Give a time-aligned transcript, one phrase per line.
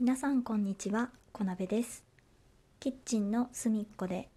[0.00, 2.04] 皆さんこんにちは小鍋です。
[2.80, 4.30] キッチンの隅っこで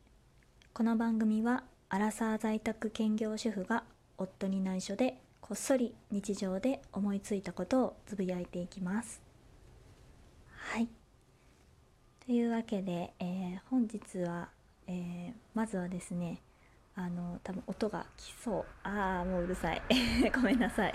[0.73, 3.85] この番組はアラサー在宅兼業主婦が
[4.17, 9.21] 夫に内緒でこっそり日常で思いついたことをつぶやいていきます。
[10.53, 10.89] はい。
[12.25, 14.49] というわけで、えー本日は、
[14.87, 16.41] えーまずはですね
[16.95, 18.65] あの多分音が来そう。
[18.83, 19.81] ああもううるさい。
[20.33, 20.93] ごめんなさい。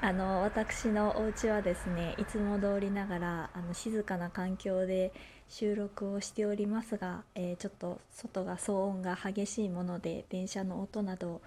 [0.00, 5.12] あの私のお家はですねいつも通りながらあの静かな環境で
[5.48, 11.42] 収録をしておりますが、えーちょっと外が騒音が激しいもので電車の音など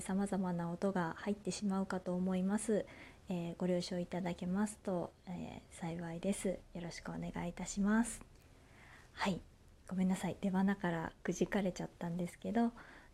[0.00, 2.86] さまざまな音が入ってしまうかと思います、
[3.28, 6.48] えーご了承いただけますと、えー幸いです。
[6.48, 8.20] よろしくお願いいたします。
[9.14, 9.40] はい。
[9.88, 10.36] ごめんなさい。
[10.40, 12.70] 出花からくじかれちゃったんですけど、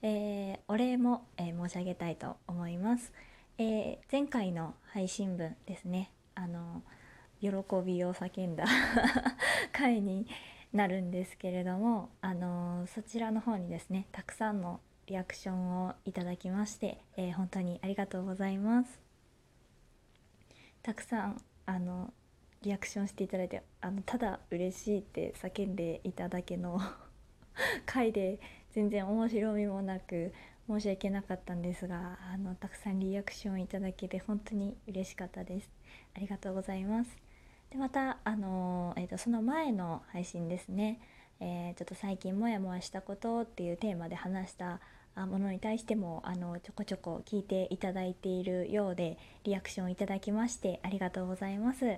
[0.09, 3.13] えーお礼も、えー申し上げたいと思います、
[3.59, 6.13] えー前回の配信分ですね。
[6.37, 6.85] あの
[7.41, 7.49] 喜
[7.85, 8.67] びを叫んだ
[9.73, 10.29] 回に
[10.73, 19.01] なるんですけれどもあのそちらの方にですねたくさんのリアクションをいただきまして、え本当にありがとうございます。
[20.85, 22.15] たくさんあの
[22.63, 26.81] リアクションしていただいてあのただ嬉しいって叫んでいただけの
[27.87, 28.39] 回で
[28.77, 30.35] 全然面白みもなく
[30.69, 35.71] 申し訳なかったんですがあのたくさんリアクションいただけて本当に嬉しかったです。
[36.15, 37.17] ありがとうございます。
[37.71, 41.01] でまたあの、えー、とその前の配信ですね、
[41.41, 44.81] えーちょっと最近モヤモヤしたことっていうテーマで話した
[45.15, 51.97] ものに対してもあのちょこちょこ聞いていただいているようでリアクションいただきましてありがとうございます。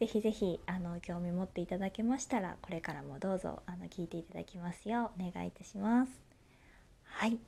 [0.00, 6.12] ぜひぜひあの興味持っていただけましたらこれからもどうぞあの聞いていただきますようお願いいたします。
[7.04, 7.38] はい。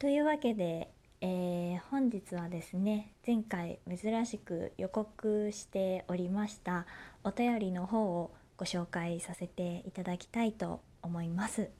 [0.00, 6.86] というわけで、えー本日はですね前回珍しく予告しておりました
[7.22, 11.70] お便りの方をご紹介させていただきたいと思います。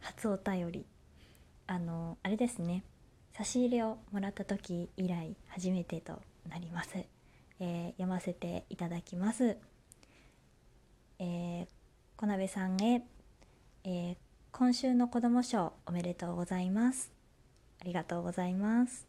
[0.00, 0.86] 初お便り。
[1.66, 2.82] あのあれですね。
[3.34, 7.04] 差し入れをもらった時以来初めてとなります、
[7.60, 9.56] えー読ませていただきます
[11.18, 11.66] えー
[12.16, 13.02] 小鍋さんへ、
[13.84, 14.16] えー
[14.50, 17.12] 今週の子ども賞おめでとうございます
[17.80, 19.06] ありがとうございます。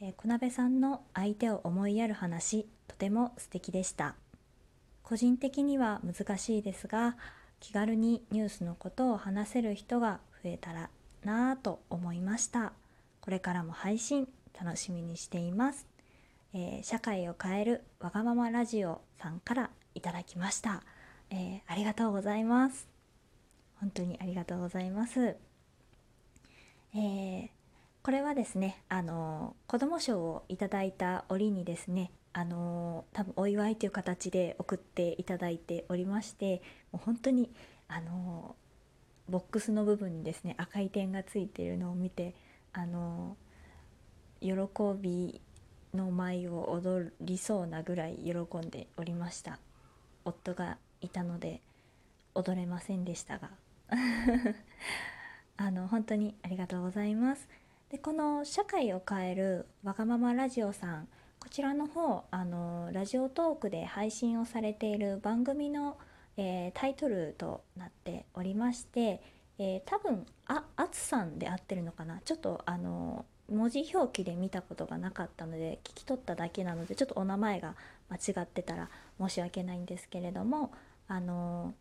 [0.00, 4.14] えー小鍋さんの相手を思いやる話、とても素敵でした。
[5.02, 7.16] 個人的には難しいですが、
[7.60, 10.90] 気軽にニュースのことを話せる人が増えたら
[11.24, 12.72] なぁと思いました。
[13.20, 14.28] これからも配信
[14.60, 15.91] 楽しみにしています。
[16.54, 20.82] えー社会を変えるわがままラジオさんからいただきました。
[21.30, 22.88] えーありがとうございます。
[23.80, 25.36] 本当にありがとうございます。
[26.94, 27.48] えー
[28.02, 37.48] これはですねあの子ども賞をいただいた折にですねあの多分お祝いという形で送っていただいておりましてもう本当に
[37.86, 38.56] あの
[39.28, 42.34] ボックスの部分にですね赤い点がついているのを見て
[42.72, 43.36] あの
[44.40, 44.50] 喜
[45.00, 45.40] び
[45.94, 49.58] の舞を踊りそうなぐらい喜んでおりました。
[50.24, 51.60] 夫がいたので
[52.34, 53.50] 踊れませんでしたが。
[55.58, 57.48] あの本当にありがとうございます。
[57.90, 61.08] でこの「社会を変えるわがままラジオ」さん
[61.38, 65.98] こちらの方あのラジオトークで配信をされている番組の、
[66.38, 69.20] えータイトルとなっておりまして、
[69.58, 72.20] えー多分ああつさんで合ってるのかな？
[72.20, 77.74] ちょっとあの文字表記で見たことがなかったので聞き取っただけなのでちょっとお名前が
[78.10, 78.88] 間違ってたら
[79.20, 80.72] 申し訳ないんですけれども
[81.08, 81.74] あの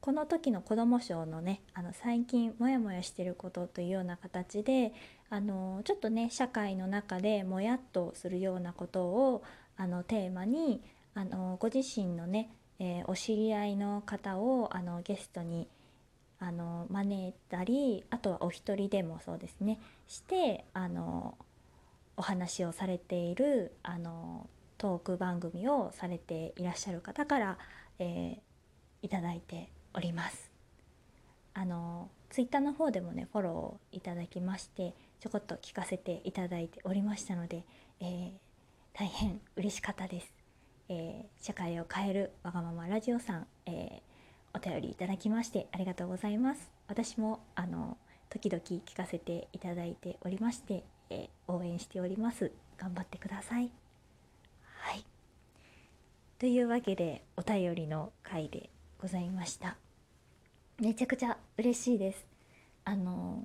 [0.00, 4.92] この時の子ども賞のねあの最近モヤモヤしてることというような形で
[5.30, 9.42] あのちょっとね社会の中でもやっとするようなことを
[9.76, 10.82] あのテーマに
[11.14, 15.68] あのご自身のね、えーお知り合いの方をあのゲストに
[16.42, 21.38] あの招いたりあとはお一人でもそうですねしてあの
[22.16, 27.58] お話をされているあのトーク番組をされていらっしゃる方から、
[27.98, 28.38] えー
[29.04, 30.48] いただいております。
[31.54, 37.64] あのツイッターの方でもねフォローいただきましてちょこっと聞かせていただいておりましたので、
[38.00, 38.30] えー
[38.94, 40.32] 大変嬉しかったです、
[40.88, 44.11] えー社会を変えるわがままラジオさん、えー
[44.54, 46.70] お便りいただきましてありがとうございます。
[46.88, 47.96] 私もあの
[48.28, 52.50] 時々聞かせていただいておりまして、えー応援しております。
[52.78, 53.70] 頑張ってください。
[54.64, 55.04] はい。
[56.38, 58.70] というわけでお便りの回で
[59.00, 59.76] ございました。
[60.80, 62.26] めちゃくちゃ嬉しいです。
[62.84, 63.44] あの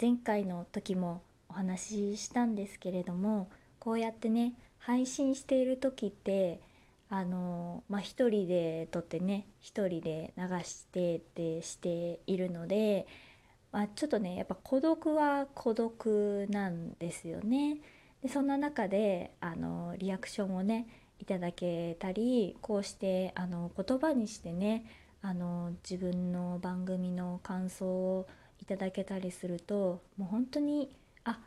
[0.00, 3.48] 前回の時もお話ししたんですけれども
[3.78, 6.60] こうやってね配信している時って
[7.14, 13.06] あのまあ一人で撮ってね一人で流してってしているので、
[13.70, 17.76] まあ、ちょっとねやっぱ孤独は孤独なんですよね。
[18.22, 20.86] でそんな中であのリアクションをね
[21.18, 24.86] いただけたりこうしてあの言葉にしてね
[25.20, 28.26] あの自分の番組の感想を
[28.58, 30.88] いただけたりするともう本当に
[31.24, 31.38] あ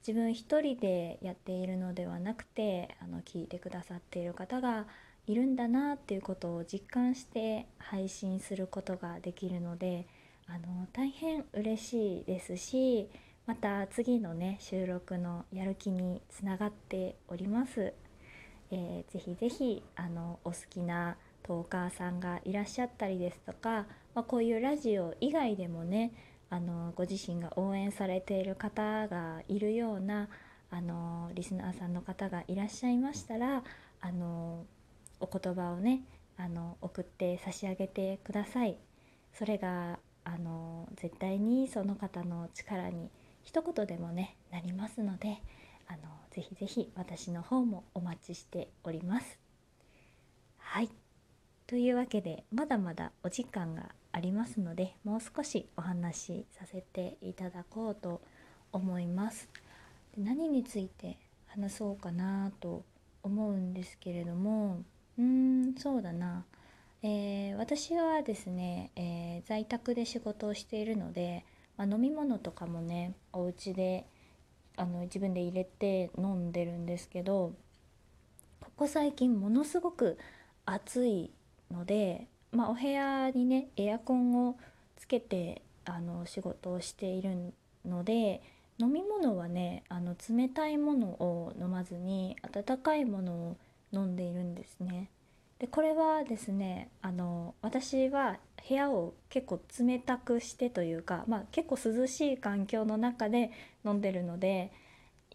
[0.00, 4.86] 自分一人でやっているのではなくてあの聞いてくださっている方が
[5.30, 10.08] いるんだなっていうことを実感して配信することができるので
[10.48, 13.08] あの大変嬉しいですし
[13.46, 17.94] また次のね収録のやる気につながっております。
[18.72, 26.12] えー、ぜひぜひあのお好きなトーカーさんがいらっしゃったりですとか、まあ、こういうラジオ以外でもね
[26.50, 30.28] あのご自身が応援されている方がいるような
[30.70, 33.62] あのリスナーさんの方がいらっしゃいましたら
[34.00, 34.64] あの
[35.20, 36.02] お言葉をね
[36.36, 38.76] あの送って差し上げてください。
[39.34, 43.10] それがあの絶対にその方の力に
[43.42, 45.42] 一言でもねなりますので
[45.86, 45.98] あの
[46.30, 49.38] ぜひぜひ私の方もお待ちしております。
[50.58, 50.90] はい
[51.66, 58.20] というわけでまだまだお時間がありますのでもう少しお話しさせていただこうと
[58.72, 59.48] 思います。
[60.16, 61.16] で何について
[61.46, 62.84] 話そうかなと
[63.22, 64.82] 思うんですけれども
[65.20, 66.46] うーんそうだな、
[67.02, 71.44] えー、私はですね、えー、在宅で仕事をしているので、
[71.76, 74.06] まあ、飲み物とかもねお家で
[74.76, 77.52] あの自分で入れて飲んでるんですけど
[78.60, 80.16] ここ最近ものすごく
[80.64, 81.30] 暑い
[81.70, 84.56] ので、まあ、お部屋にねエアコンを
[84.96, 87.52] つけてあの仕事をしている
[87.84, 88.40] ので
[88.78, 93.56] 飲み物はねあの冷たいものを飲まずに温かいものを
[93.92, 95.10] 飲んでいるんですね。
[95.58, 103.50] でこれはですねあの私は部屋を結構冷たくしてというか、まあ、結構涼しい環境の中で
[103.84, 104.72] 飲んでるので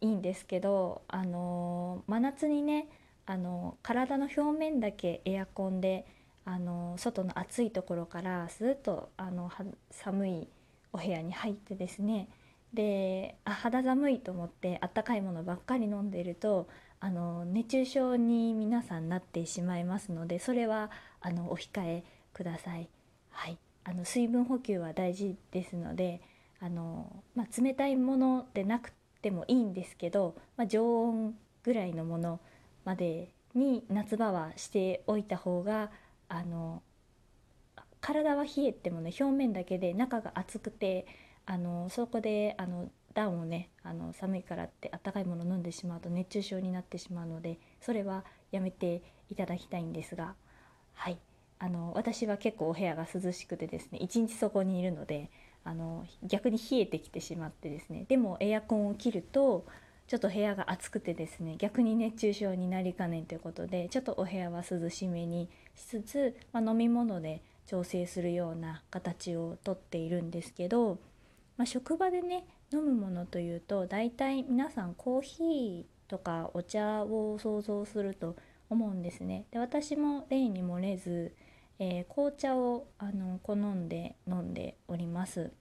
[0.01, 2.87] いいんですけどあの真夏にね
[3.27, 6.07] あの体の表面だけエアコンで
[6.43, 9.51] あの外の暑いところからスーッとあの
[9.91, 10.47] 寒い
[10.91, 12.29] お部屋に入ってですね
[12.73, 16.67] であ肌寒いと思ってあったかいものばっかり飲んでいると
[16.99, 20.89] あの熱中症に皆さんなってしまいますのでそれは
[21.21, 22.03] あのお控え
[22.33, 22.89] ください。
[23.29, 26.21] はい、あの水分補給は大事ですので
[26.59, 32.39] あの、まあ、冷たいものでなくてもいいんですけど、まあ、常温ぐらいのもの
[32.85, 35.91] までに夏場はしておいた方が
[36.29, 36.81] あの
[38.01, 41.07] 体は冷えてもね表面だけで中が熱くて
[41.45, 50.35] あのそこであの暖をねあの寒いからってあったかいもの飲んでしまうと熱中症になってしまうのでそれはやめていただきたいんですが
[50.93, 51.17] はい。
[51.57, 55.31] あの私は結構お部屋が涼しくてですね一日そこにいるので
[55.63, 59.65] あの逆に冷えてきてしまってですねでもエアコンを切ると
[60.07, 70.99] ちょっと部屋が暑くてですね逆に熱中症になりかねんということでちょっとお部屋は涼しめにしつつ、まあ、飲み物で調整するような形をとっているんですけど、
[71.57, 78.35] まあ、職場でね飲むものというと大体皆さんコーヒーとかお茶を想像すると
[78.69, 79.45] 思うんですね。
[79.51, 81.33] で私も例に漏れず、
[81.79, 85.51] えー、紅茶をあの好んで飲んでおります。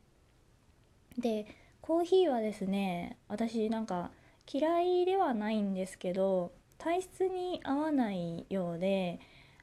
[1.17, 1.47] で
[1.81, 4.11] コーヒーはですね私なんか
[4.53, 9.21] 嫌いではないんですけど体質に合わないようで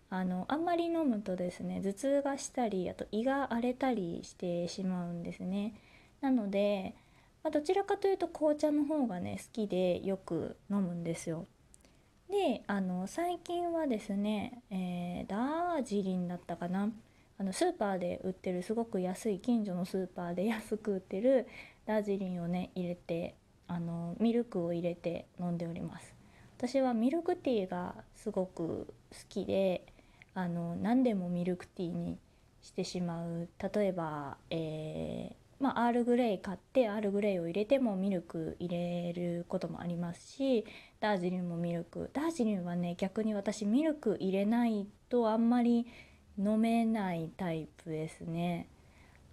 [0.09, 5.73] あのあんまり飲むとですね頭痛がしたりあと胃が荒れたりしてしまうんですね。
[6.21, 6.95] なので、
[7.43, 11.47] まあ、どちらかというと紅茶の方がね好きでよく飲むんですよ。
[12.29, 16.89] であの最近はですね、えー、ダージリンだったかな。
[17.37, 21.47] あのスーパーで売ってるすごく安い近所のスーパーで安く売ってる
[21.87, 23.33] ダージリンをね入れて
[23.67, 26.13] あのミルクを入れて飲んでおります。
[26.57, 29.83] 私はミルクティーがすごく好きで
[30.35, 32.19] あの何でもミルクティーに
[32.61, 33.49] してしまう。
[33.73, 40.65] 例えば、えー、まあ、アールグレイ買ってアールグレイを入れてもミルク入れることもありますし
[40.99, 45.85] ダージリンもミルクダージリンはね逆に私ミルク入れないとあんまり
[46.37, 48.67] 飲めないタイプですね。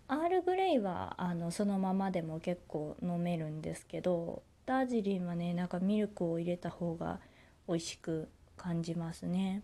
[0.06, 7.20] アールグレイはあのそのままでも結構飲めるんですけどダージリンはねなんかミルクを入れた方が
[7.66, 9.62] 美味しく感じますね。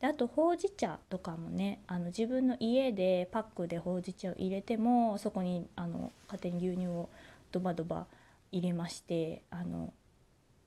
[0.00, 7.08] であとほうじ茶とかもねあの自分の家でパックでほうじ茶を入れてもそこにあの勝手に牛乳を
[7.50, 8.06] ドバドバ
[8.52, 9.92] 入れましてあの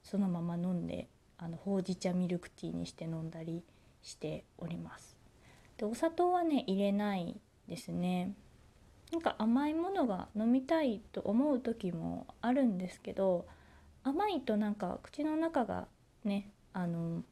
[0.04, 1.08] そのまま飲んで
[1.38, 3.64] あのほうじ茶ミルクティーにして飲んだり
[4.02, 5.16] しております。
[5.78, 8.34] でお砂糖はね入れないですね。
[9.12, 13.48] なんか甘いものが飲みたいと思う時もあるんですけど
[14.04, 15.88] 甘いとなんか口の中が
[16.24, 17.24] ねあの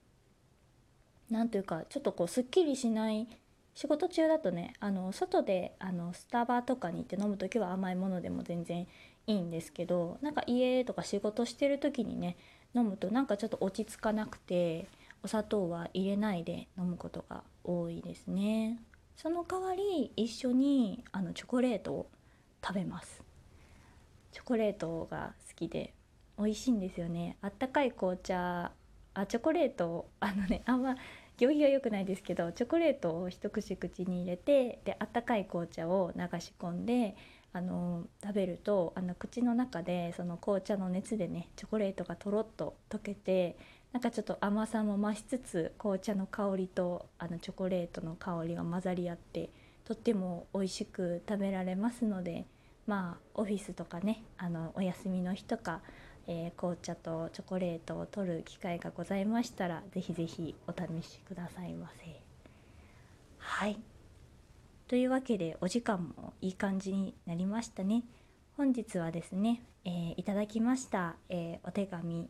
[1.29, 3.27] なんというかちょっとこうすっきりしない
[3.75, 8.87] 仕事中だとねあの外であのスタバとかに行って飲む時は甘いものでも全然
[9.27, 12.37] いいんですけどなんか家とか仕事してる時にね
[12.73, 14.87] 飲むとなんかちょっと落ち着かなくて
[15.23, 18.79] お砂糖は入れないで飲むことが多いですね。
[19.15, 22.09] その代わり一緒にあのチョコレートを
[22.63, 23.23] 食べます。
[24.31, 25.93] チョコレートが好きで
[26.37, 27.35] 美味しいんですよね。
[27.41, 28.71] あったかい紅茶
[29.17, 30.95] あチョコレートあのねあんま
[31.37, 37.15] 行儀は良くないですけどチョコレートを一口口に入れてであったかい紅茶を流し込んで
[37.53, 43.57] あの食べるとあの口の中でその紅茶の熱でねチョコレートがとろっと溶けて
[43.91, 49.49] なんかちょっと甘さも増しつつ紅茶の香りとあのチョコレートの香りが混ざり合って
[49.85, 52.45] とっても美味しく食べられますので
[52.85, 55.81] まあオフィスとかねあのお休みの日とか、
[56.27, 62.21] えー、紅茶とチョコレートを取る機会がございましたら是非是非お試しくださいませ。
[63.39, 63.79] はい
[64.87, 68.03] というわけでお時間もいい感じになりましたね。
[68.55, 72.29] 本日はですね、えー、いただきました、えー、お手紙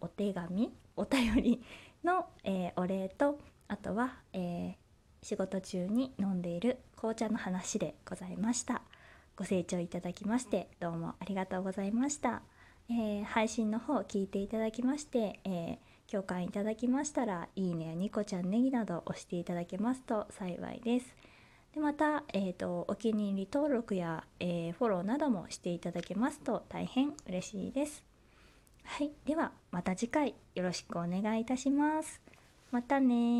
[0.00, 1.62] お手紙お便り
[2.04, 3.38] の、え、お礼と
[3.68, 4.76] あとは、え
[5.22, 8.82] 仕事中に飲んでいる紅茶の話でございました。
[9.36, 12.42] ご清聴いただきましてどうもありがとうございました。
[12.90, 15.78] え配信の方聞いていただきまして、え
[16.10, 21.16] 共感いただきましたらいいねやニコちゃんネギなど押していただけますと幸いです。
[21.74, 28.02] でまた、えーと、お気に入り登録や、えー、フォローなどもしていただけますと大変嬉しいです。
[28.84, 32.22] はい、ではまた次回よろしくお願いいたします。
[32.70, 33.14] またね